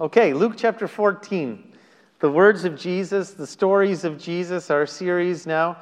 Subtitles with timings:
[0.00, 1.72] Okay, Luke chapter 14.
[2.20, 5.78] The words of Jesus, the stories of Jesus, our series now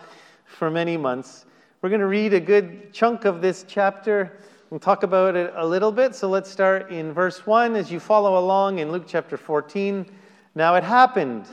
[0.46, 1.44] for many months.
[1.82, 4.38] We're going to read a good chunk of this chapter.
[4.70, 6.14] We'll talk about it a little bit.
[6.14, 10.06] So let's start in verse 1 as you follow along in Luke chapter 14.
[10.54, 11.44] Now it happened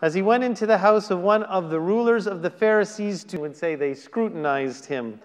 [0.00, 3.36] as he went into the house of one of the rulers of the Pharisees, to
[3.40, 5.20] would say they scrutinized him,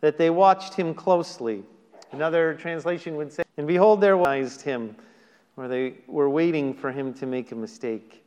[0.00, 1.64] that they watched him closely.
[2.12, 4.94] Another translation would say, and behold, there was him
[5.56, 8.24] or they were waiting for him to make a mistake.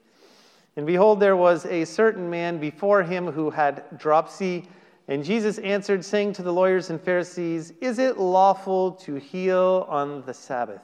[0.76, 4.68] And behold, there was a certain man before him who had dropsy.
[5.08, 10.24] And Jesus answered, saying to the lawyers and Pharisees, Is it lawful to heal on
[10.26, 10.82] the Sabbath?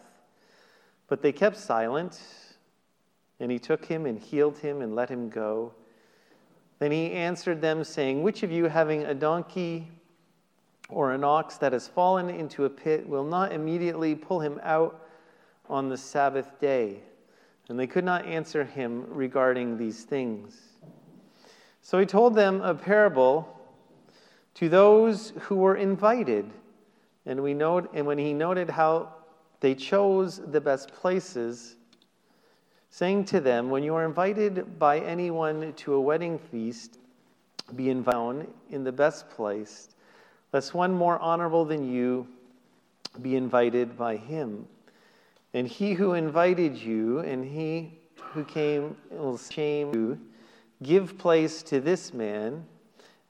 [1.08, 2.22] But they kept silent.
[3.40, 5.74] And he took him and healed him and let him go.
[6.80, 9.88] Then he answered them, saying, Which of you, having a donkey
[10.90, 15.08] or an ox that has fallen into a pit, will not immediately pull him out?
[15.72, 17.00] On the Sabbath day.
[17.70, 20.60] And they could not answer him regarding these things.
[21.82, 23.58] So he told them a parable
[24.56, 26.52] to those who were invited.
[27.26, 29.14] And, we note, and when he noted how
[29.62, 31.76] they chose the best places,
[32.90, 37.00] saying to them, When you are invited by anyone to a wedding feast,
[37.76, 39.90] be invited in the best place,
[40.52, 42.28] lest one more honorable than you
[43.22, 44.68] be invited by him.
[45.54, 48.00] And he who invited you and he
[48.34, 50.20] who came will shame you.
[50.84, 52.66] Give place to this man,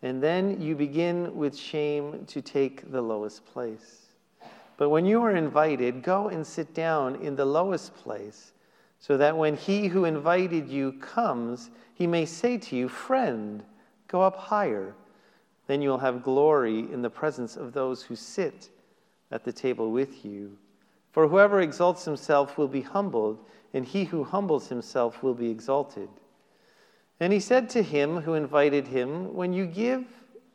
[0.02, 4.06] and then you begin with shame to take the lowest place.
[4.78, 8.54] But when you are invited, go and sit down in the lowest place,
[9.00, 13.64] so that when he who invited you comes, he may say to you, Friend,
[14.08, 14.96] go up higher.
[15.68, 18.70] Then you'll have glory in the presence of those who sit
[19.32, 20.58] at the table with you.
[21.12, 26.10] For whoever exalts himself will be humbled, and he who humbles himself will be exalted.
[27.20, 30.06] And he said to him who invited him, When you give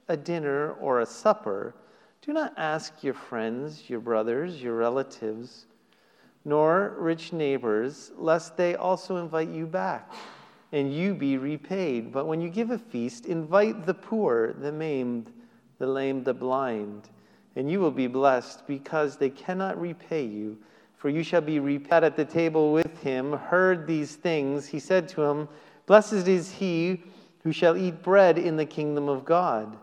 [0.09, 1.75] a dinner or a supper,
[2.23, 5.67] do not ask your friends, your brothers, your relatives,
[6.45, 10.13] nor rich neighbors, lest they also invite you back
[10.73, 12.13] and you be repaid.
[12.13, 15.33] But when you give a feast, invite the poor, the maimed,
[15.79, 17.09] the lame, the blind
[17.57, 20.59] and you will be blessed because they cannot repay you.
[20.97, 24.67] For you shall be repaid at the table with him, heard these things.
[24.69, 25.49] He said to him,
[25.87, 27.03] Blessed is he
[27.43, 29.77] who shall eat bread in the kingdom of God.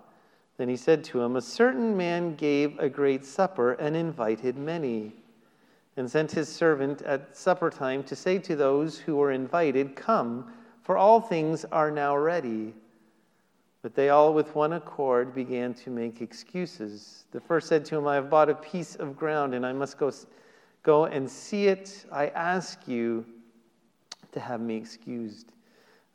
[0.57, 5.13] Then he said to him, A certain man gave a great supper and invited many,
[5.97, 10.51] and sent his servant at supper time to say to those who were invited, Come,
[10.83, 12.73] for all things are now ready.
[13.83, 17.25] But they all, with one accord, began to make excuses.
[17.31, 19.97] The first said to him, I have bought a piece of ground and I must
[19.97, 20.09] go,
[20.83, 22.05] go and see it.
[22.09, 23.25] I ask you
[24.31, 25.51] to have me excused.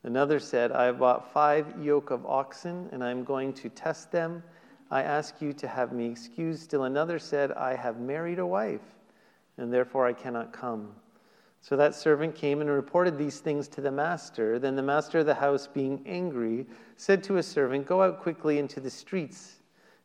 [0.03, 4.11] Another said, I have bought five yoke of oxen and I am going to test
[4.11, 4.43] them.
[4.91, 6.63] I ask you to have me excused.
[6.63, 8.81] Still another said, I have married a wife
[9.59, 10.95] and therefore I cannot come.
[11.61, 14.59] So that servant came and reported these things to the master.
[14.59, 18.59] Then the master of the house, being angry, said to his servant, Go out quickly
[18.59, 19.57] into the streets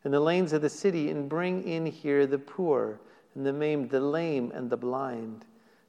[0.04, 3.00] and the lanes of the city and bring in here the poor
[3.34, 5.44] and the maimed, the lame, and the blind.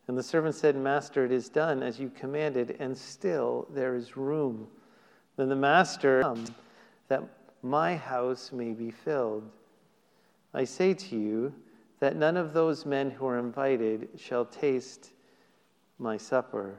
[0.07, 4.15] And the servant said, Master, it is done as you commanded, and still there is
[4.15, 4.67] room.
[5.35, 6.23] Then the master,
[7.07, 7.23] that
[7.61, 9.49] my house may be filled.
[10.53, 11.53] I say to you
[11.99, 15.11] that none of those men who are invited shall taste
[15.97, 16.75] my supper.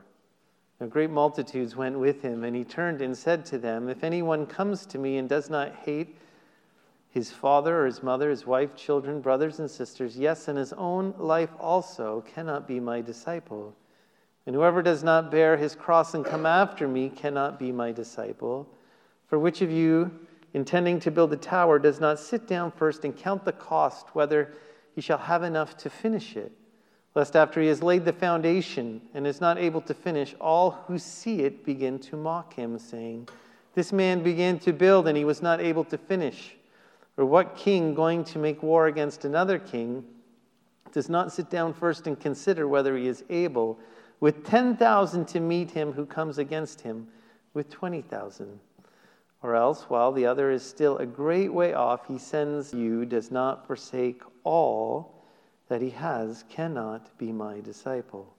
[0.80, 4.46] Now, great multitudes went with him, and he turned and said to them, If anyone
[4.46, 6.18] comes to me and does not hate
[7.08, 11.14] his father or his mother, his wife, children, brothers, and sisters, yes, and his own
[11.16, 13.74] life also, cannot be my disciple.
[14.44, 18.68] And whoever does not bear his cross and come after me cannot be my disciple.
[19.28, 20.10] For which of you,
[20.52, 24.52] intending to build a tower, does not sit down first and count the cost, whether
[24.94, 26.52] he shall have enough to finish it?
[27.16, 30.98] Lest after he has laid the foundation and is not able to finish, all who
[30.98, 33.26] see it begin to mock him, saying,
[33.74, 36.56] This man began to build and he was not able to finish.
[37.16, 40.04] Or what king going to make war against another king
[40.92, 43.78] does not sit down first and consider whether he is able
[44.20, 47.08] with 10,000 to meet him who comes against him
[47.54, 48.60] with 20,000?
[49.42, 53.30] Or else, while the other is still a great way off, he sends you, does
[53.30, 55.15] not forsake all
[55.68, 58.34] that he has cannot be my disciple.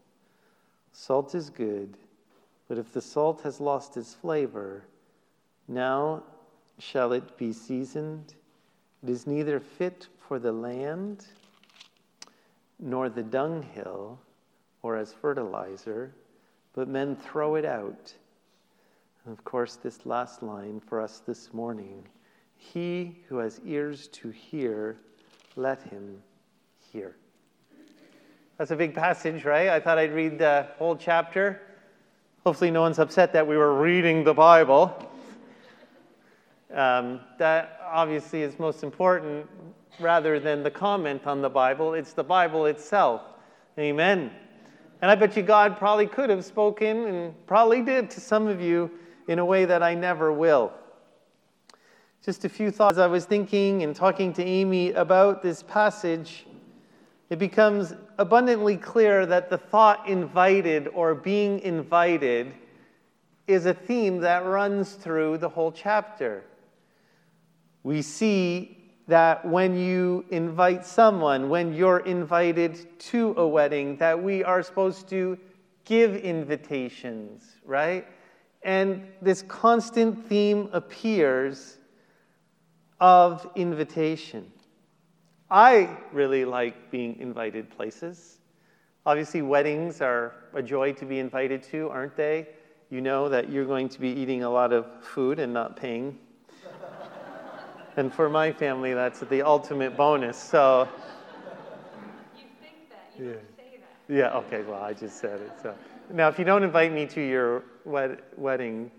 [0.92, 1.98] Salt is good,
[2.68, 4.84] but if the salt has lost its flavor,
[5.68, 6.24] now
[6.80, 8.34] shall it be seasoned?
[9.04, 11.26] It is neither fit for the land,
[12.80, 14.20] nor the dunghill,
[14.82, 16.14] or as fertilizer,
[16.74, 18.14] but men throw it out.
[19.26, 22.08] And of course, this last line for us this morning
[22.56, 24.98] He who has ears to hear,
[25.56, 26.22] let him
[26.98, 27.16] hear.
[28.58, 29.70] That's a big passage, right?
[29.70, 31.62] I thought I'd read the whole chapter.
[32.44, 35.12] Hopefully, no one's upset that we were reading the Bible.
[36.74, 39.48] Um, that obviously is most important
[40.00, 41.94] rather than the comment on the Bible.
[41.94, 43.22] It's the Bible itself.
[43.78, 44.32] Amen.
[45.04, 48.60] And I bet you God probably could have spoken and probably did to some of
[48.60, 48.90] you
[49.28, 50.74] in a way that I never will.
[52.26, 52.98] Just a few thoughts.
[52.98, 56.47] I was thinking and talking to Amy about this passage.
[57.30, 62.54] It becomes abundantly clear that the thought invited or being invited
[63.48, 66.44] is a theme that runs through the whole chapter
[67.88, 68.78] we see
[69.08, 75.08] that when you invite someone, when you're invited to a wedding, that we are supposed
[75.08, 75.38] to
[75.86, 78.06] give invitations, right?
[78.64, 81.78] And this constant theme appears
[83.00, 84.52] of invitation.
[85.50, 88.40] I really like being invited places.
[89.06, 92.48] Obviously, weddings are a joy to be invited to, aren't they?
[92.90, 96.18] You know that you're going to be eating a lot of food and not paying
[97.98, 100.38] and for my family, that's the ultimate bonus.
[100.38, 100.88] So.
[102.36, 103.34] You think that, you yeah.
[103.56, 104.14] say that.
[104.14, 105.52] Yeah, okay, well, I just said it.
[105.62, 105.74] So.
[106.12, 108.92] Now, if you don't invite me to your wed- wedding,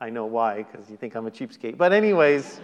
[0.00, 1.76] I know why, because you think I'm a cheapskate.
[1.76, 2.60] But, anyways,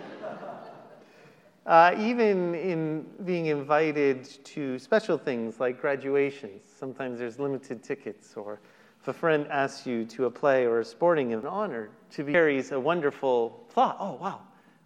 [1.67, 8.61] uh, even in being invited to special things like graduations, sometimes there's limited tickets, or
[9.01, 12.33] if a friend asks you to a play or a sporting event, honor to be
[12.33, 13.97] carries a wonderful thought.
[13.99, 14.41] Oh, wow,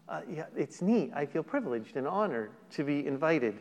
[0.09, 1.13] uh, yeah, it's neat.
[1.15, 3.59] I feel privileged and honored to be invited.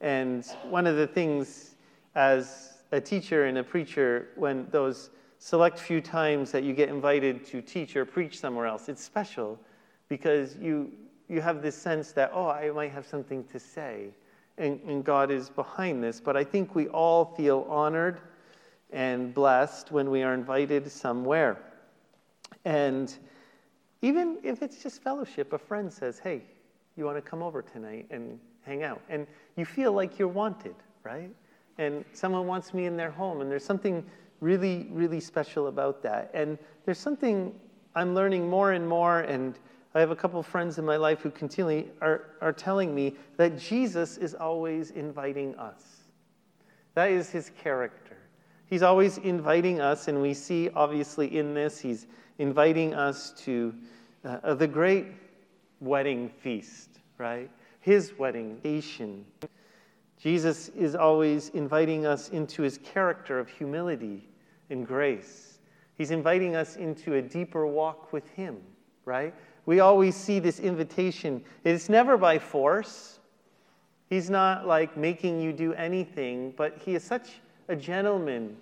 [0.00, 1.76] And one of the things
[2.14, 7.44] as a teacher and a preacher, when those select few times that you get invited
[7.46, 9.58] to teach or preach somewhere else, it's special
[10.08, 10.92] because you,
[11.32, 14.10] you have this sense that, oh, I might have something to say.
[14.58, 16.20] And, and God is behind this.
[16.20, 18.20] But I think we all feel honored
[18.92, 21.56] and blessed when we are invited somewhere.
[22.66, 23.16] And
[24.02, 26.42] even if it's just fellowship, a friend says, Hey,
[26.96, 29.00] you want to come over tonight and hang out?
[29.08, 29.26] And
[29.56, 31.30] you feel like you're wanted, right?
[31.78, 34.04] And someone wants me in their home, and there's something
[34.40, 36.30] really, really special about that.
[36.34, 37.54] And there's something
[37.94, 39.58] I'm learning more and more, and
[39.94, 43.14] I have a couple of friends in my life who continually are, are telling me
[43.36, 45.82] that Jesus is always inviting us.
[46.94, 48.16] That is his character.
[48.66, 52.06] He's always inviting us, and we see obviously in this, he's
[52.38, 53.74] inviting us to
[54.24, 55.06] uh, the great
[55.80, 56.88] wedding feast,
[57.18, 57.50] right?
[57.80, 59.26] His wedding nation.
[60.18, 64.26] Jesus is always inviting us into his character of humility
[64.70, 65.58] and grace.
[65.98, 68.56] He's inviting us into a deeper walk with him,
[69.04, 69.34] right?
[69.66, 71.42] We always see this invitation.
[71.64, 73.20] It's never by force.
[74.10, 78.56] He's not like making you do anything, but he is such a gentleman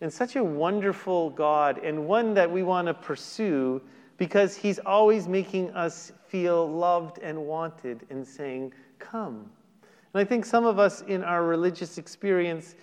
[0.00, 3.82] and such a wonderful God and one that we want to pursue
[4.16, 9.50] because he's always making us feel loved and wanted and saying, Come.
[10.14, 12.74] And I think some of us in our religious experience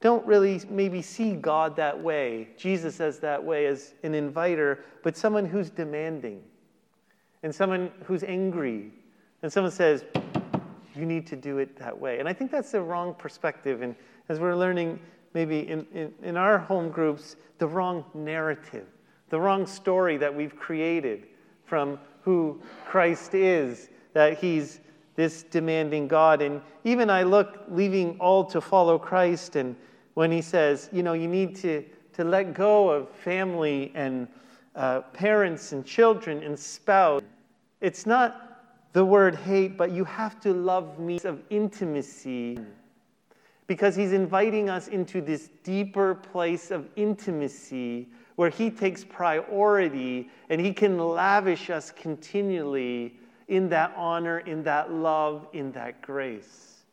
[0.00, 5.16] don't really maybe see God that way, Jesus as that way, as an inviter, but
[5.16, 6.42] someone who's demanding
[7.42, 8.90] and someone who's angry.
[9.42, 10.04] And someone says,
[10.94, 12.18] You need to do it that way.
[12.18, 13.82] And I think that's the wrong perspective.
[13.82, 13.94] And
[14.28, 15.00] as we're learning,
[15.34, 18.86] maybe in, in, in our home groups, the wrong narrative
[19.32, 21.26] the wrong story that we've created
[21.64, 24.80] from who Christ is, that he's
[25.16, 26.42] this demanding God.
[26.42, 29.74] And even I look, leaving all to follow Christ, and
[30.12, 31.82] when he says, you know, you need to,
[32.12, 34.28] to let go of family and
[34.74, 37.22] uh, parents and children and spouse,
[37.80, 38.48] it's not
[38.92, 42.58] the word hate, but you have to love me of intimacy
[43.66, 50.60] because he's inviting us into this deeper place of intimacy where He takes priority and
[50.60, 53.14] He can lavish us continually
[53.48, 56.84] in that honor, in that love, in that grace.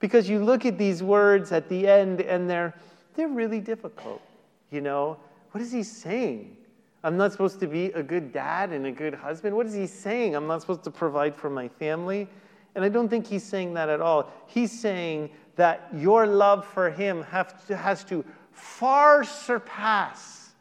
[0.00, 2.74] Because you look at these words at the end and they're,
[3.14, 4.22] they're really difficult.
[4.70, 5.18] You know,
[5.50, 6.56] what is He saying?
[7.04, 9.54] I'm not supposed to be a good dad and a good husband.
[9.54, 10.34] What is He saying?
[10.34, 12.26] I'm not supposed to provide for my family.
[12.74, 14.32] And I don't think He's saying that at all.
[14.46, 17.22] He's saying that your love for Him
[17.68, 20.52] to, has to far surpass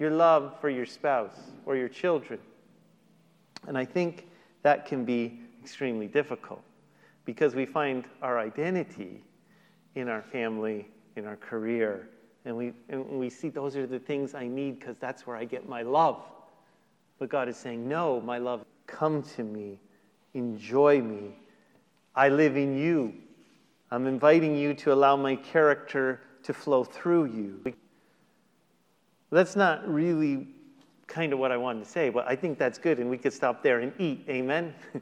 [0.00, 2.40] your love for your spouse or your children.
[3.68, 4.26] And I think
[4.62, 6.62] that can be extremely difficult
[7.24, 9.22] because we find our identity
[9.94, 12.08] in our family, in our career,
[12.44, 15.44] And we, and we see those are the things I need because that's where I
[15.44, 16.22] get my love.
[17.18, 19.78] But God is saying, No, my love, come to me,
[20.34, 21.36] enjoy me.
[22.14, 23.14] I live in you.
[23.90, 27.74] I'm inviting you to allow my character to flow through you.
[29.30, 30.48] That's not really
[31.06, 33.32] kind of what I wanted to say, but I think that's good, and we could
[33.32, 34.24] stop there and eat.
[34.28, 34.74] Amen?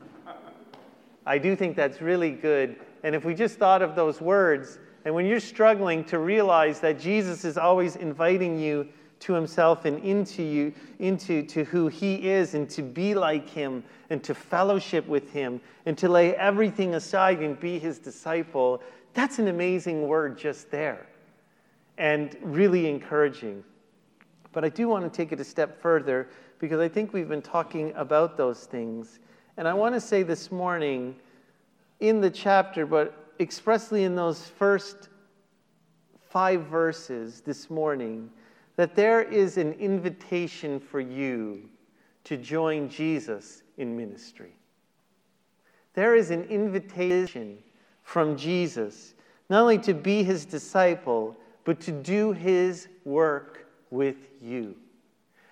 [1.26, 2.76] I do think that's really good.
[3.02, 6.98] And if we just thought of those words, and when you're struggling to realize that
[6.98, 8.88] Jesus is always inviting you
[9.20, 13.82] to himself and into you, into to who he is, and to be like him,
[14.10, 18.82] and to fellowship with him, and to lay everything aside and be his disciple,
[19.14, 21.06] that's an amazing word just there.
[21.96, 23.64] And really encouraging.
[24.52, 26.28] But I do want to take it a step further
[26.60, 29.18] because I think we've been talking about those things.
[29.56, 31.16] And I want to say this morning
[32.00, 35.08] in the chapter, but expressly in those first
[36.28, 38.30] five verses this morning,
[38.76, 41.68] that there is an invitation for you
[42.24, 44.54] to join Jesus in ministry.
[45.94, 47.58] There is an invitation
[48.02, 49.14] from Jesus
[49.50, 54.76] not only to be his disciple, but to do his work with you.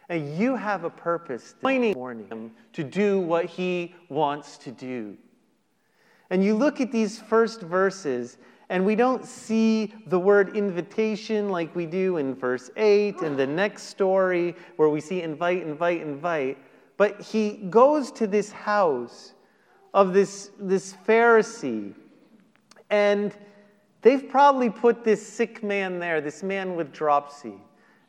[0.09, 5.17] And you have a purpose joining him to do what he wants to do.
[6.31, 11.75] And you look at these first verses, and we don't see the word invitation like
[11.77, 16.59] we do in verse 8 and the next story where we see invite, invite, invite.
[16.97, 19.35] But he goes to this house
[19.95, 21.95] of this, this Pharisee,
[22.91, 23.37] and
[24.03, 27.55] they've probably put this sick man there, this man with dropsy.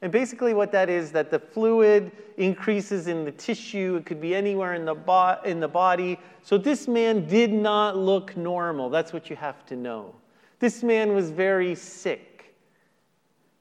[0.01, 3.95] And basically, what that is, that the fluid increases in the tissue.
[3.95, 6.19] It could be anywhere in the, bo- in the body.
[6.43, 8.89] So this man did not look normal.
[8.89, 10.13] That's what you have to know.
[10.59, 12.55] This man was very sick.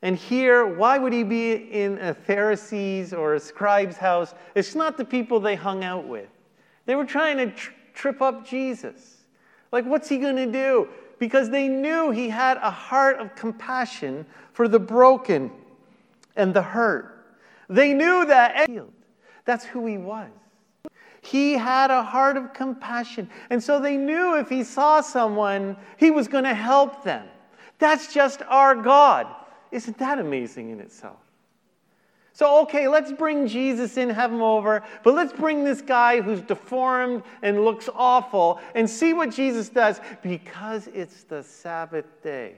[0.02, 4.34] And here, why would he be in a Pharisee's or a scribe's house?
[4.54, 6.28] It's not the people they hung out with.
[6.84, 9.24] They were trying to tr- trip up Jesus.
[9.72, 10.88] Like, what's he going to do?
[11.18, 15.50] Because they knew he had a heart of compassion for the broken
[16.36, 17.36] and the hurt.
[17.68, 18.70] They knew that
[19.44, 20.30] that's who he was.
[21.22, 23.28] He had a heart of compassion.
[23.50, 27.26] And so they knew if he saw someone, he was going to help them.
[27.78, 29.26] That's just our God.
[29.72, 31.18] Isn't that amazing in itself?
[32.32, 36.42] So, okay, let's bring Jesus in, have him over, but let's bring this guy who's
[36.42, 42.56] deformed and looks awful and see what Jesus does because it's the Sabbath day.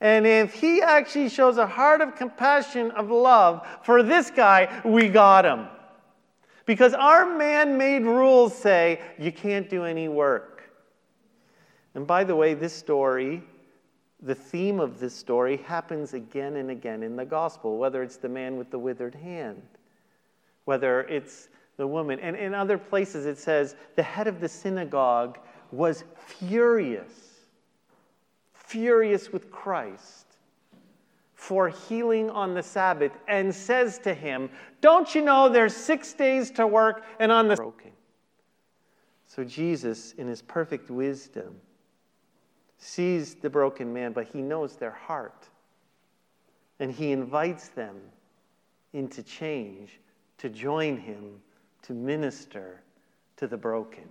[0.00, 5.08] And if he actually shows a heart of compassion, of love for this guy, we
[5.08, 5.66] got him.
[6.66, 10.70] Because our man made rules say you can't do any work.
[11.94, 13.42] And by the way, this story,
[14.22, 18.28] the theme of this story, happens again and again in the gospel, whether it's the
[18.28, 19.62] man with the withered hand,
[20.64, 22.20] whether it's the woman.
[22.20, 25.38] And in other places, it says the head of the synagogue
[25.72, 27.27] was furious
[28.68, 30.26] furious with Christ
[31.34, 36.50] for healing on the Sabbath and says to him, Don't you know there's six days
[36.52, 37.92] to work and on the broken?
[39.26, 41.54] So Jesus, in his perfect wisdom,
[42.76, 45.48] sees the broken man, but he knows their heart.
[46.78, 47.96] And he invites them
[48.92, 50.00] into change
[50.38, 51.40] to join him
[51.82, 52.82] to minister
[53.36, 54.04] to the broken.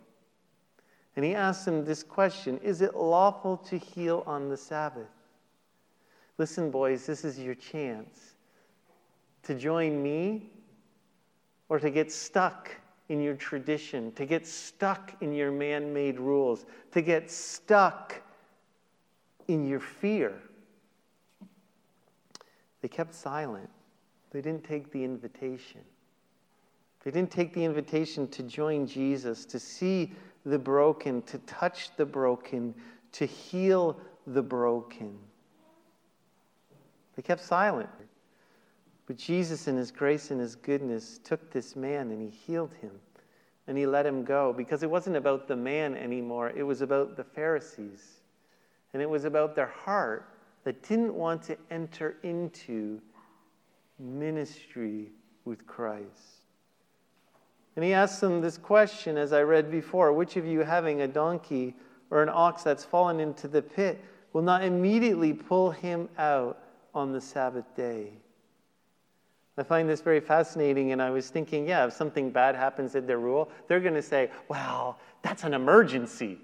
[1.17, 5.09] And he asked him this question Is it lawful to heal on the Sabbath?
[6.37, 8.35] Listen, boys, this is your chance
[9.41, 10.51] to join me
[11.69, 12.69] or to get stuck
[13.09, 18.21] in your tradition, to get stuck in your man made rules, to get stuck
[19.47, 20.33] in your fear.
[22.81, 23.69] They kept silent.
[24.29, 25.81] They didn't take the invitation.
[27.03, 30.11] They didn't take the invitation to join Jesus, to see
[30.45, 32.73] the broken, to touch the broken,
[33.13, 35.17] to heal the broken.
[37.15, 37.89] They kept silent.
[39.07, 42.91] But Jesus, in his grace and his goodness, took this man and he healed him
[43.67, 47.15] and he let him go because it wasn't about the man anymore, it was about
[47.17, 48.21] the Pharisees.
[48.93, 50.29] And it was about their heart
[50.63, 53.01] that didn't want to enter into
[53.99, 55.11] ministry
[55.45, 56.36] with Christ.
[57.77, 61.07] And he asks them this question, as I read before Which of you, having a
[61.07, 61.75] donkey
[62.09, 64.03] or an ox that's fallen into the pit,
[64.33, 66.57] will not immediately pull him out
[66.95, 68.13] on the Sabbath day?
[69.59, 73.05] I find this very fascinating, and I was thinking, yeah, if something bad happens at
[73.05, 76.39] their rule, they're going to say, well, that's an emergency,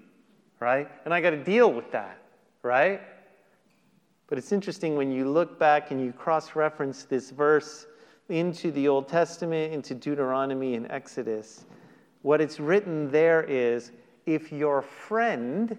[0.60, 0.88] right?
[1.04, 2.16] And I got to deal with that,
[2.62, 3.00] right?
[4.28, 7.86] But it's interesting when you look back and you cross reference this verse
[8.28, 11.64] into the Old Testament, into Deuteronomy and Exodus,
[12.22, 13.92] what it's written there is
[14.26, 15.76] if your friend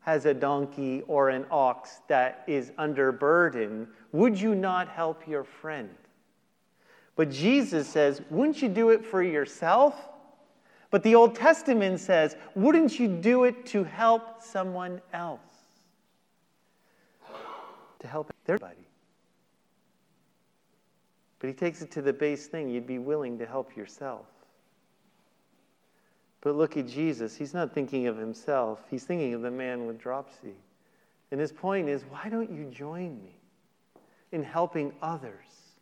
[0.00, 5.44] has a donkey or an ox that is under burden, would you not help your
[5.44, 5.90] friend?
[7.16, 10.08] But Jesus says, wouldn't you do it for yourself?
[10.90, 15.40] But the Old Testament says, wouldn't you do it to help someone else?
[18.00, 18.83] To help everybody.
[21.44, 24.24] But he takes it to the base thing you'd be willing to help yourself.
[26.40, 27.36] But look at Jesus.
[27.36, 30.54] He's not thinking of himself, he's thinking of the man with dropsy.
[31.30, 33.36] And his point is why don't you join me
[34.32, 35.74] in helping others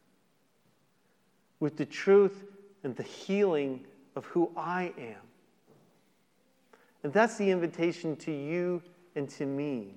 [1.60, 2.42] with the truth
[2.82, 3.84] and the healing
[4.16, 5.22] of who I am?
[7.04, 8.82] And that's the invitation to you
[9.14, 9.94] and to me.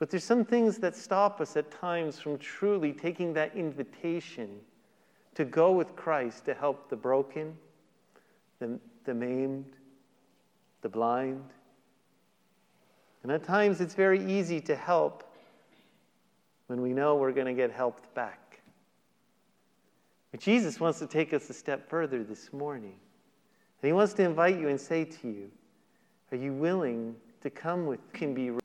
[0.00, 4.48] But there's some things that stop us at times from truly taking that invitation
[5.34, 7.54] to go with Christ to help the broken,
[8.60, 9.66] the, the maimed,
[10.80, 11.44] the blind.
[13.22, 15.22] And at times it's very easy to help
[16.68, 18.62] when we know we're going to get helped back.
[20.30, 22.94] But Jesus wants to take us a step further this morning.
[23.82, 25.50] And he wants to invite you and say to you,
[26.32, 28.59] Are you willing to come with, can be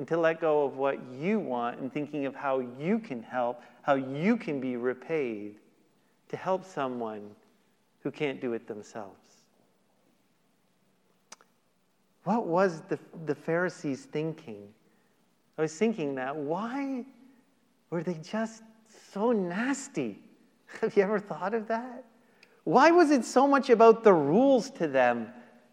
[0.00, 3.60] and to let go of what you want and thinking of how you can help,
[3.82, 5.56] how you can be repaid
[6.30, 7.30] to help someone
[8.02, 9.44] who can't do it themselves.
[12.24, 14.68] What was the, the Pharisees thinking?
[15.58, 17.04] I was thinking that why
[17.90, 18.62] were they just
[19.12, 20.18] so nasty?
[20.80, 22.06] Have you ever thought of that?
[22.64, 25.30] Why was it so much about the rules to them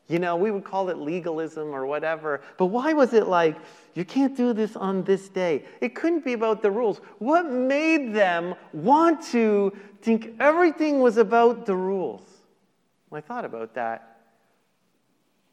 [0.07, 2.41] you know, we would call it legalism or whatever.
[2.57, 3.57] But why was it like,
[3.93, 5.65] you can't do this on this day?
[5.81, 7.01] It couldn't be about the rules.
[7.19, 12.23] What made them want to think everything was about the rules?
[13.11, 14.17] I thought about that.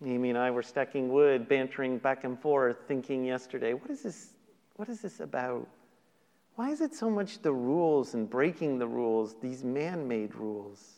[0.04, 4.34] Amy and I were stacking wood, bantering back and forth, thinking yesterday, what is this,
[4.76, 5.66] what is this about?
[6.56, 10.94] Why is it so much the rules and breaking the rules, these man made rules?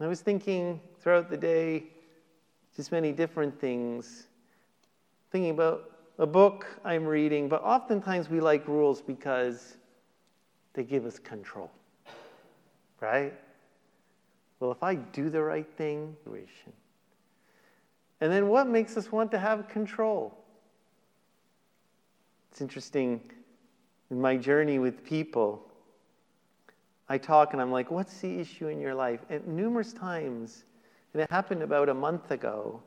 [0.00, 1.84] I was thinking throughout the day,
[2.76, 4.26] just many different things.
[5.30, 9.76] Thinking about a book I'm reading, but oftentimes we like rules because
[10.74, 11.70] they give us control.
[13.00, 13.34] Right?
[14.60, 16.16] Well, if I do the right thing,
[18.20, 20.34] and then what makes us want to have control?
[22.50, 23.20] It's interesting
[24.10, 25.62] in my journey with people.
[27.08, 29.20] I talk and I'm like, what's the issue in your life?
[29.28, 30.64] And numerous times
[31.14, 32.82] and it happened about a month ago.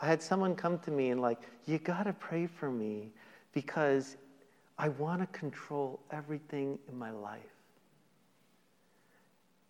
[0.00, 3.12] I had someone come to me and, like, you got to pray for me
[3.52, 4.16] because
[4.78, 7.40] I want to control everything in my life.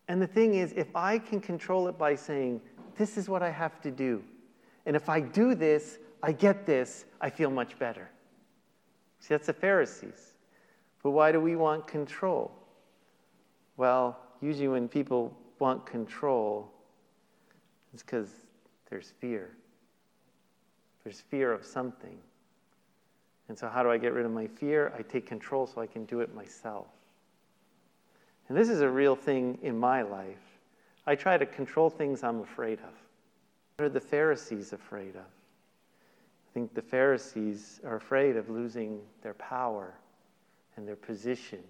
[0.08, 2.60] And the thing is, if I can control it by saying,
[2.96, 4.22] this is what I have to do,
[4.86, 8.08] and if I do this, I get this, I feel much better.
[9.18, 10.34] See, that's the Pharisees.
[11.02, 12.52] But why do we want control?
[13.76, 16.72] Well, usually when people want control,
[17.96, 18.28] it's because
[18.90, 19.48] there's fear.
[21.02, 22.18] There's fear of something.
[23.48, 24.92] And so, how do I get rid of my fear?
[24.98, 26.88] I take control so I can do it myself.
[28.50, 30.36] And this is a real thing in my life.
[31.06, 32.92] I try to control things I'm afraid of.
[33.78, 35.22] What are the Pharisees afraid of?
[35.22, 39.94] I think the Pharisees are afraid of losing their power
[40.76, 41.60] and their position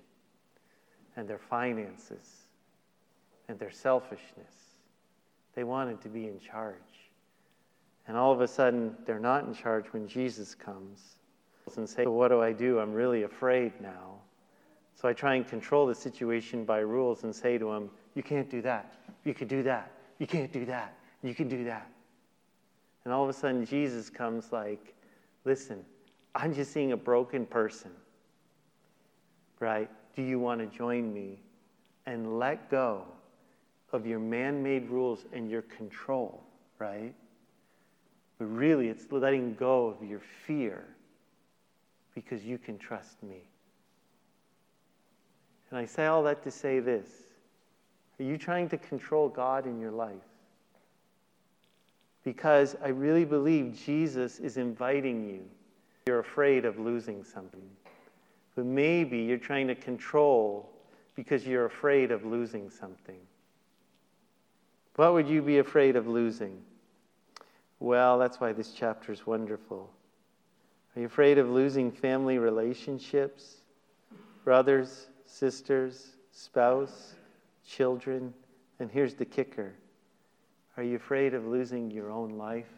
[1.14, 2.48] and their finances
[3.46, 4.65] and their selfishness.
[5.56, 6.76] They wanted to be in charge.
[8.06, 11.16] And all of a sudden, they're not in charge when Jesus comes
[11.76, 12.78] and say, What do I do?
[12.78, 14.20] I'm really afraid now.
[14.94, 18.48] So I try and control the situation by rules and say to him, You can't
[18.48, 18.94] do that.
[19.24, 19.90] You could do that.
[20.18, 20.94] You can't do that.
[21.22, 21.90] You can do that.
[23.04, 24.94] And all of a sudden, Jesus comes like,
[25.44, 25.84] Listen,
[26.34, 27.90] I'm just seeing a broken person.
[29.58, 29.90] Right?
[30.14, 31.40] Do you want to join me
[32.04, 33.06] and let go
[33.92, 36.42] of your man made rules and your control,
[36.78, 37.14] right?
[38.38, 40.84] But really, it's letting go of your fear
[42.14, 43.42] because you can trust me.
[45.70, 47.06] And I say all that to say this
[48.18, 50.16] Are you trying to control God in your life?
[52.24, 55.42] Because I really believe Jesus is inviting you.
[56.06, 57.68] You're afraid of losing something.
[58.56, 60.68] But maybe you're trying to control
[61.14, 63.18] because you're afraid of losing something.
[64.96, 66.62] What would you be afraid of losing?
[67.78, 69.90] Well, that's why this chapter is wonderful.
[70.94, 73.58] Are you afraid of losing family relationships?
[74.44, 77.14] Brothers, sisters, spouse,
[77.66, 78.32] children?
[78.78, 79.74] And here's the kicker
[80.78, 82.72] Are you afraid of losing your own life?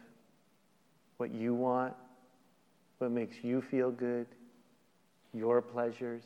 [1.17, 1.93] What you want?
[2.97, 4.27] What makes you feel good?
[5.33, 6.23] Your pleasures?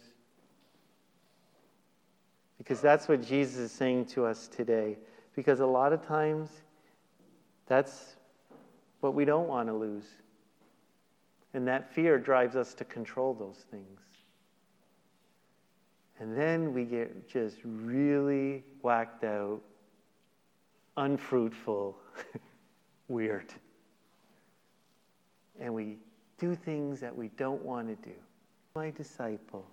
[2.58, 4.98] Because that's what Jesus is saying to us today.
[5.36, 6.50] Because a lot of times,
[7.68, 8.16] that's
[9.02, 10.06] what we don't want to lose.
[11.54, 14.00] And that fear drives us to control those things.
[16.20, 19.62] And then we get just really whacked out,
[20.98, 21.98] unfruitful,
[23.08, 23.54] weird.
[25.60, 25.98] And we
[26.38, 28.16] do things that we don't want to do.
[28.76, 29.66] My disciple,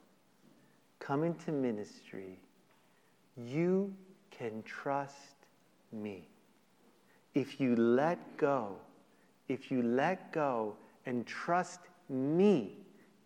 [0.99, 2.39] come into ministry.
[3.37, 3.95] You
[4.31, 5.40] can trust
[5.93, 6.29] me.
[7.35, 8.77] If you let go,
[9.49, 10.75] if you let go
[11.07, 12.77] and trust me,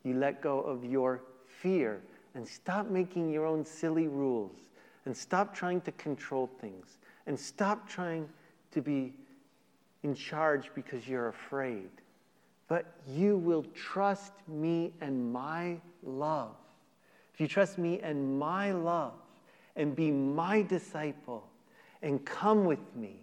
[0.03, 2.00] you let go of your fear
[2.35, 4.70] and stop making your own silly rules
[5.07, 8.29] and stop trying to control things and stop trying
[8.72, 9.14] to be
[10.03, 11.88] in charge because you're afraid.
[12.68, 16.55] But you will trust me and my love.
[17.33, 19.14] If you trust me and my love
[19.77, 21.44] and be my disciple
[22.05, 23.17] and come with me,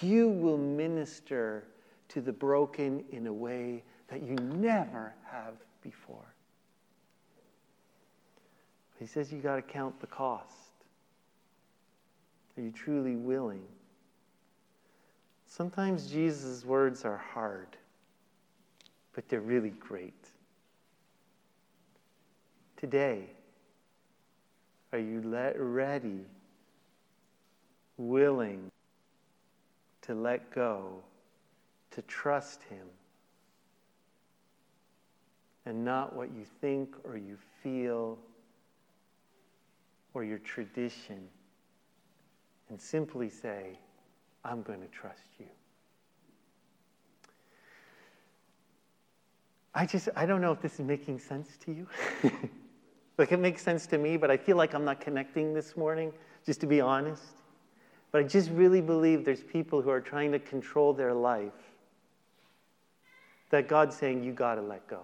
[0.00, 1.64] you will minister
[2.08, 6.34] to the broken in a way that you never have before.
[9.00, 10.54] He says you got to count the cost.
[12.56, 13.64] Are you truly willing?
[15.48, 17.76] Sometimes Jesus' words are hard,
[19.12, 20.28] but they're really great.
[22.76, 23.24] Today,
[24.92, 25.20] are you
[25.58, 26.26] ready,
[27.98, 28.70] willing
[30.02, 31.02] to let go,
[31.90, 32.86] to trust Him,
[35.66, 38.18] and not what you think or you feel
[40.14, 41.28] or your tradition,
[42.70, 43.78] and simply say,
[44.44, 45.46] I'm going to trust you.
[49.74, 51.86] I just, I don't know if this is making sense to you.
[53.18, 56.12] like it makes sense to me, but I feel like I'm not connecting this morning,
[56.46, 57.37] just to be honest.
[58.10, 61.52] But I just really believe there's people who are trying to control their life
[63.50, 65.00] that God's saying, you got to let go.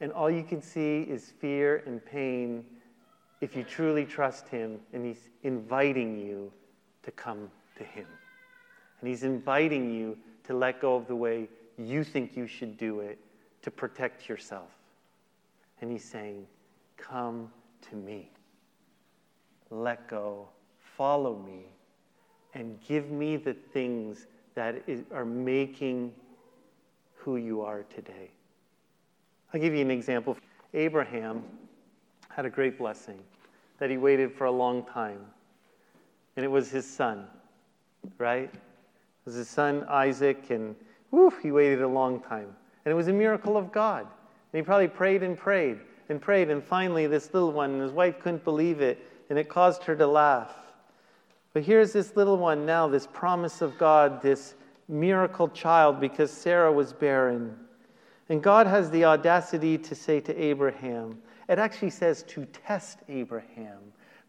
[0.00, 2.64] And all you can see is fear and pain
[3.40, 6.52] if you truly trust Him, and He's inviting you
[7.02, 8.06] to come to Him.
[9.00, 13.00] And He's inviting you to let go of the way you think you should do
[13.00, 13.18] it
[13.62, 14.70] to protect yourself.
[15.80, 16.46] And He's saying,
[16.96, 17.50] Come
[17.90, 18.30] to me.
[19.70, 20.48] Let go.
[20.96, 21.66] Follow me.
[22.54, 24.82] And give me the things that
[25.12, 26.12] are making
[27.14, 28.30] who you are today.
[29.52, 30.36] I'll give you an example.
[30.72, 31.42] Abraham
[32.30, 33.18] had a great blessing
[33.78, 35.20] that he waited for a long time.
[36.36, 37.26] And it was his son,
[38.18, 38.50] right?
[38.52, 38.60] It
[39.24, 40.74] was his son Isaac, and
[41.10, 42.54] whew, he waited a long time.
[42.84, 44.02] And it was a miracle of God.
[44.02, 45.78] And he probably prayed and prayed
[46.08, 46.50] and prayed.
[46.50, 49.96] And finally, this little one, and his wife couldn't believe it, and it caused her
[49.96, 50.54] to laugh.
[51.56, 54.56] But here's this little one now, this promise of God, this
[54.88, 57.56] miracle child, because Sarah was barren.
[58.28, 61.16] And God has the audacity to say to Abraham,
[61.48, 63.78] it actually says to test Abraham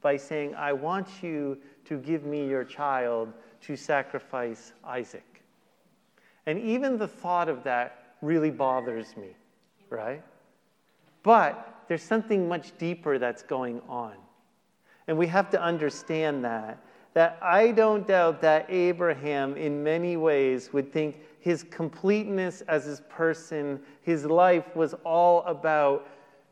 [0.02, 5.44] by saying, I want you to give me your child to sacrifice Isaac.
[6.46, 9.36] And even the thought of that really bothers me,
[9.90, 10.24] right?
[11.24, 14.14] But there's something much deeper that's going on.
[15.10, 16.78] And we have to understand that.
[17.18, 23.02] That I don't doubt that Abraham, in many ways, would think his completeness as his
[23.10, 26.08] person, his life was all about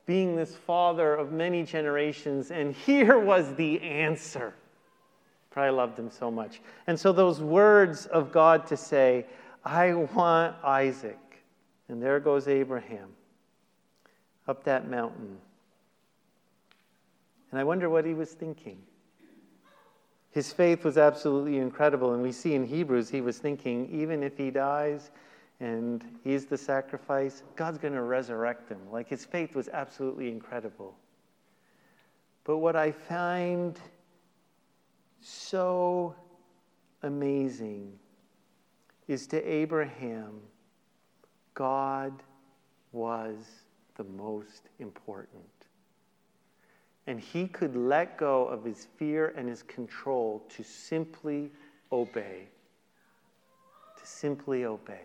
[0.08, 2.50] being this father of many generations.
[2.50, 4.56] And here was the answer.
[5.52, 6.62] Probably loved him so much.
[6.88, 9.28] And so, those words of God to say,
[9.64, 11.44] I want Isaac.
[11.90, 13.10] And there goes Abraham
[14.48, 15.38] up that mountain.
[17.52, 18.80] And I wonder what he was thinking.
[20.36, 22.14] His faith was absolutely incredible.
[22.14, 25.12] And we see in Hebrews, he was thinking, even if he dies,
[25.62, 28.80] and he's the sacrifice, God's going to resurrect him.
[28.92, 30.98] Like his faith was absolutely incredible.
[32.44, 33.80] But what I find
[35.22, 36.14] so
[37.02, 37.94] amazing
[39.08, 40.42] is to Abraham,
[41.54, 42.12] God
[42.92, 43.38] was
[43.96, 45.55] the most important.
[47.08, 51.52] And he could let go of his fear and his control to simply
[51.92, 52.48] obey.
[54.00, 55.02] To simply obey.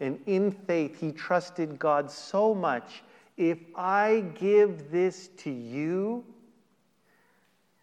[0.00, 3.02] And in faith, he trusted God so much.
[3.36, 6.24] If I give this to you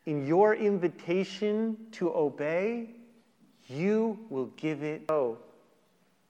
[0.06, 2.90] in your invitation to obey,
[3.68, 5.38] you will give it oh,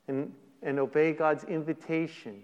[0.07, 2.43] and, and obey God's invitation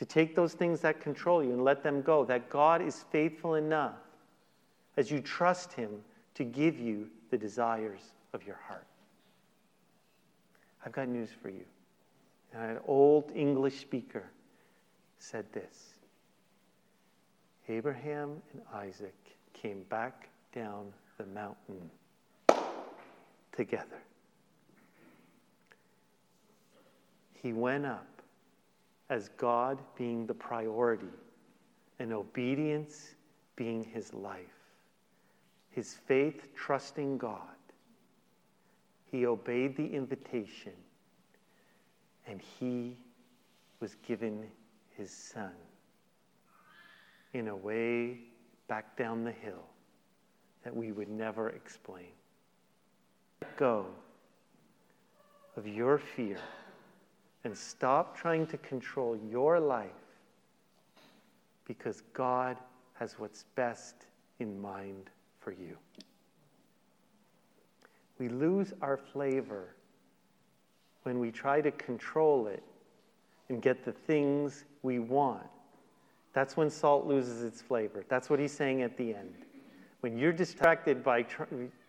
[0.00, 2.24] to take those things that control you and let them go.
[2.24, 3.98] That God is faithful enough
[4.96, 5.90] as you trust Him
[6.36, 8.00] to give you the desires
[8.32, 8.86] of your heart.
[10.86, 11.66] I've got news for you.
[12.54, 14.24] And an old English speaker
[15.18, 15.90] said this
[17.68, 19.14] Abraham and Isaac
[19.52, 21.90] came back down the mountain
[23.52, 24.00] together.
[27.34, 28.19] He went up
[29.10, 31.12] as God being the priority
[31.98, 33.14] and obedience
[33.56, 34.46] being his life.
[35.70, 37.40] His faith trusting God.
[39.10, 40.72] He obeyed the invitation
[42.26, 42.96] and he
[43.80, 44.46] was given
[44.96, 45.52] his son
[47.34, 48.18] in a way
[48.68, 49.66] back down the hill
[50.62, 52.12] that we would never explain.
[53.42, 53.86] Let go
[55.56, 56.38] of your fear
[57.44, 59.90] and stop trying to control your life
[61.66, 62.56] because God
[62.94, 63.94] has what's best
[64.40, 65.76] in mind for you.
[68.18, 69.74] We lose our flavor
[71.04, 72.62] when we try to control it
[73.48, 75.46] and get the things we want.
[76.32, 78.04] That's when salt loses its flavor.
[78.08, 79.34] That's what he's saying at the end.
[80.00, 81.44] When you're distracted by tr-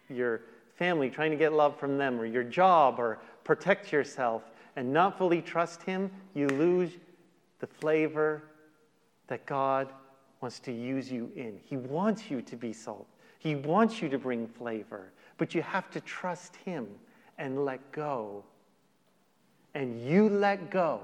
[0.10, 0.42] your
[0.76, 4.44] family, trying to get love from them, or your job, or protect yourself,
[4.76, 6.92] and not fully trust him, you lose
[7.60, 8.44] the flavor
[9.28, 9.90] that God
[10.42, 11.60] wants to use you in.
[11.64, 13.08] He wants you to be salt,
[13.40, 16.88] He wants you to bring flavor, but you have to trust Him
[17.38, 18.44] and let go
[19.74, 21.02] and you let go,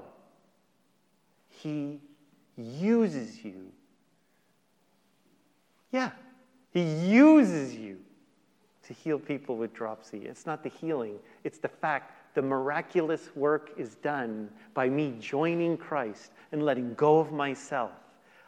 [1.48, 2.00] He
[2.56, 3.72] uses you.
[5.90, 6.10] Yeah,
[6.70, 7.98] He uses you
[8.86, 10.26] to heal people with dropsy.
[10.26, 15.76] It's not the healing, it's the fact the miraculous work is done by me joining
[15.76, 17.90] Christ and letting go of myself.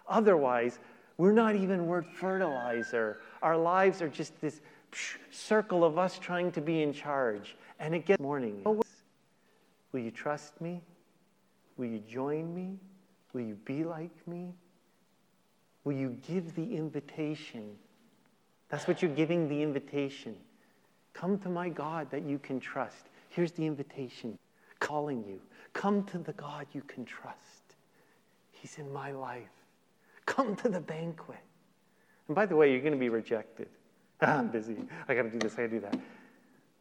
[0.06, 0.78] Otherwise,
[1.18, 3.18] we're not even worth fertilizer.
[3.42, 4.60] Our lives are just this
[5.32, 7.56] circle of us trying to be in charge.
[7.80, 8.62] And it gets morning.
[8.64, 8.80] Oh,
[9.90, 10.82] Will you trust me?
[11.76, 12.78] Will you join me?
[13.32, 14.54] Will you be like me?
[15.82, 17.72] Will you give the invitation?
[18.68, 20.36] That's what you're giving the invitation.
[21.12, 23.08] Come to my God that you can trust.
[23.30, 24.38] Here's the invitation
[24.80, 25.40] calling you.
[25.72, 27.76] Come to the God you can trust.
[28.50, 29.48] He's in my life.
[30.26, 31.38] Come to the banquet.
[32.28, 33.68] And by the way, you're going to be rejected.
[34.20, 34.76] I'm busy.
[35.08, 35.54] I got to do this.
[35.54, 35.98] I got to do that.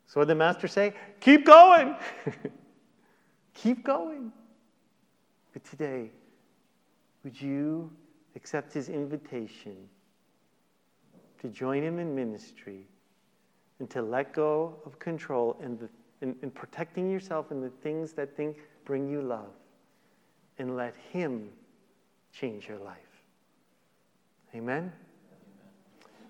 [0.08, 0.94] So what did the master say?
[1.20, 1.96] Keep going.
[3.54, 4.32] Keep going.
[5.54, 6.10] But today,
[7.24, 7.92] would you
[8.36, 9.76] accept his invitation
[11.42, 12.88] to join him in ministry
[13.80, 15.90] and to let go of control and, the,
[16.22, 19.52] and protecting yourself in the things that think, bring you love
[20.58, 21.50] and let him
[22.34, 22.98] change your life?
[24.56, 24.92] Amen?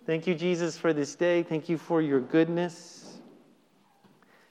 [0.05, 1.43] Thank you, Jesus, for this day.
[1.43, 3.17] Thank you for your goodness.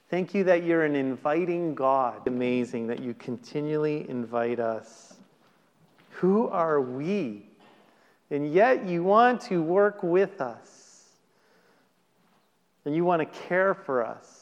[0.09, 2.27] Thank you that you're an inviting God.
[2.27, 5.15] Amazing that you continually invite us.
[6.11, 7.45] Who are we?
[8.31, 11.05] And yet you want to work with us.
[12.85, 14.38] And you want to care for us.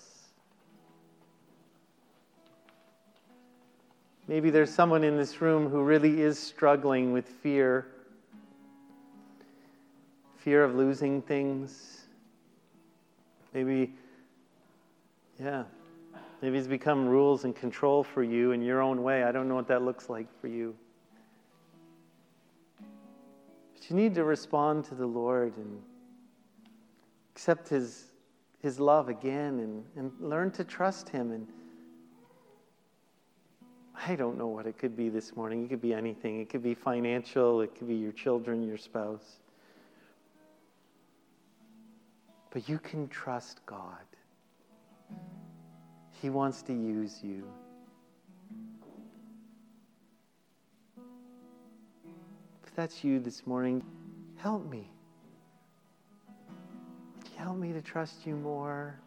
[4.28, 7.88] Maybe there's someone in this room who really is struggling with fear
[10.38, 12.06] fear of losing things.
[13.54, 13.94] Maybe
[15.40, 15.64] yeah.
[16.42, 19.24] Maybe it's become rules and control for you in your own way.
[19.24, 20.76] I don't know what that looks like for you.
[22.80, 25.82] But you need to respond to the Lord and
[27.36, 28.06] accept His,
[28.62, 31.32] his love again and, and learn to trust Him.
[31.32, 31.48] And
[34.06, 35.66] I don't know what it could be this morning.
[35.66, 39.40] It could be anything, it could be financial, it could be your children, your spouse.
[42.52, 44.06] But you can trust God.
[46.22, 47.44] He wants to use you.
[52.66, 53.84] If that's you this morning,
[54.38, 54.90] help me.
[57.36, 59.00] Help me to trust you more.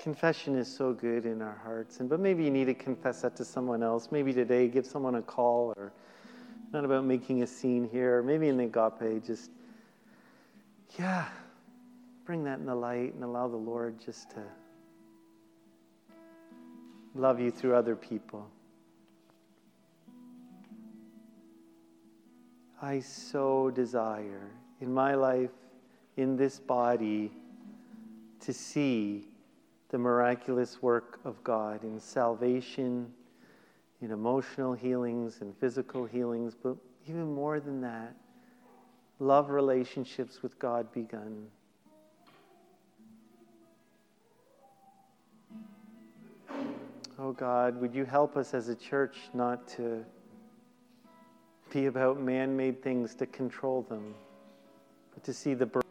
[0.00, 3.36] Confession is so good in our hearts, and but maybe you need to confess that
[3.36, 4.08] to someone else.
[4.10, 5.92] Maybe today, give someone a call, or
[6.72, 8.22] not about making a scene here.
[8.22, 9.50] Maybe in the agape, just
[10.98, 11.26] yeah,
[12.24, 14.42] bring that in the light and allow the Lord just to
[17.14, 18.48] love you through other people.
[22.80, 24.48] I so desire
[24.80, 25.50] in my life,
[26.16, 27.30] in this body,
[28.40, 29.26] to see
[29.90, 33.12] the miraculous work of God in salvation,
[34.00, 36.76] in emotional healings and physical healings, but
[37.08, 38.14] even more than that,
[39.18, 41.46] love relationships with God begun.
[47.18, 50.04] Oh God, would you help us as a church not to
[51.70, 54.14] be about man made things to control them,
[55.12, 55.88] but to see the burden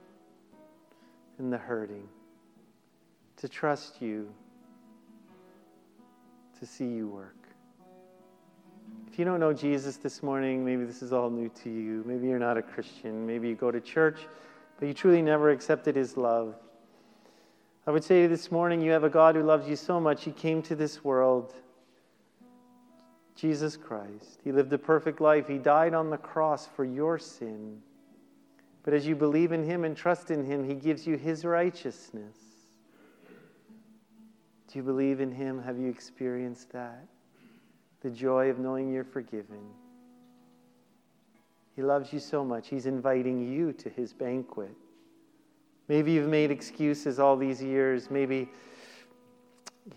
[1.38, 2.08] and the hurting,
[3.40, 4.30] to trust you,
[6.60, 7.36] to see you work.
[9.12, 12.04] If you don't know Jesus this morning, maybe this is all new to you.
[12.06, 13.26] Maybe you're not a Christian.
[13.26, 14.20] Maybe you go to church,
[14.78, 16.56] but you truly never accepted his love.
[17.88, 20.32] I would say this morning, you have a God who loves you so much, he
[20.32, 21.54] came to this world.
[23.36, 24.42] Jesus Christ.
[24.44, 25.48] He lived a perfect life.
[25.48, 27.82] He died on the cross for your sin.
[28.84, 32.49] But as you believe in him and trust in him, he gives you his righteousness.
[34.72, 35.62] Do you believe in him?
[35.64, 37.08] Have you experienced that?
[38.02, 39.62] The joy of knowing you're forgiven.
[41.76, 44.76] He loves you so much, he's inviting you to his banquet.
[45.88, 48.12] Maybe you've made excuses all these years.
[48.12, 48.48] Maybe,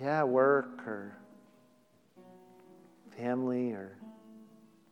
[0.00, 1.18] yeah, work or
[3.16, 3.98] family or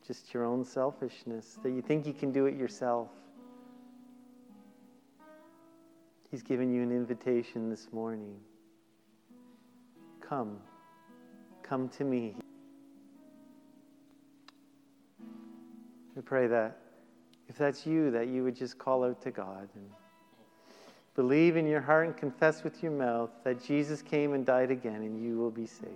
[0.06, 3.08] just your own selfishness, that you think you can do it yourself.
[6.30, 8.36] He's given you an invitation this morning.
[10.30, 10.56] Come.
[11.62, 12.34] Come to me.
[16.16, 16.78] We pray that
[17.48, 19.90] if that's you, that you would just call out to God and
[21.16, 25.02] Believe in your heart and confess with your mouth that Jesus came and died again,
[25.02, 25.92] and you will be saved.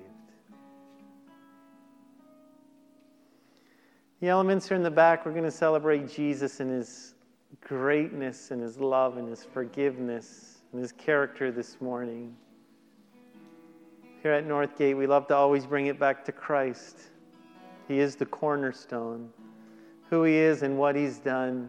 [4.21, 5.25] The elements are in the back.
[5.25, 7.15] We're going to celebrate Jesus and his
[7.61, 12.37] greatness and his love and his forgiveness and his character this morning.
[14.25, 16.99] Here at Northgate, we love to always bring it back to Christ.
[17.89, 19.29] He is the cornerstone,
[20.09, 21.69] who he is and what he's done.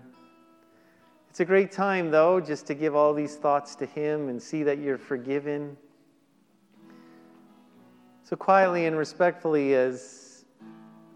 [1.30, 4.64] It's a great time, though, just to give all these thoughts to Him and see
[4.64, 5.76] that you're forgiven.
[8.24, 10.46] So, quietly and respectfully, as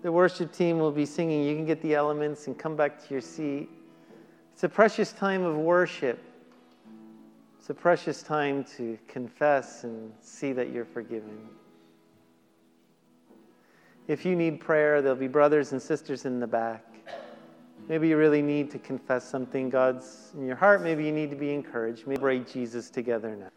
[0.02, 3.14] the worship team will be singing, you can get the elements and come back to
[3.14, 3.70] your seat.
[4.52, 6.22] It's a precious time of worship.
[7.70, 11.38] It's a precious time to confess and see that you're forgiven.
[14.08, 16.84] If you need prayer, there'll be brothers and sisters in the back.
[17.88, 20.82] Maybe you really need to confess something God's in your heart.
[20.82, 22.08] Maybe you need to be encouraged.
[22.08, 23.52] Maybe break Jesus together now.